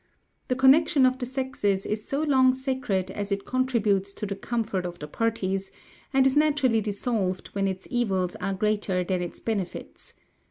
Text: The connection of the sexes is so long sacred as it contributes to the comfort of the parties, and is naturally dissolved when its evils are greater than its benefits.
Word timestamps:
The 0.47 0.55
connection 0.55 1.05
of 1.05 1.19
the 1.19 1.27
sexes 1.27 1.85
is 1.85 2.07
so 2.07 2.23
long 2.23 2.53
sacred 2.53 3.11
as 3.11 3.31
it 3.31 3.45
contributes 3.45 4.13
to 4.13 4.25
the 4.25 4.35
comfort 4.35 4.83
of 4.83 4.97
the 4.97 5.05
parties, 5.07 5.71
and 6.11 6.25
is 6.25 6.35
naturally 6.35 6.81
dissolved 6.81 7.49
when 7.49 7.67
its 7.67 7.87
evils 7.91 8.35
are 8.37 8.55
greater 8.55 9.03
than 9.03 9.21
its 9.21 9.39
benefits. 9.39 10.15